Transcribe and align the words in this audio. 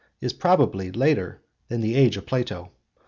is 0.19 0.33
probably 0.33 0.91
later 0.91 1.43
than 1.67 1.79
the 1.79 1.93
age 1.93 2.17
of 2.17 2.25
Plato. 2.25 2.71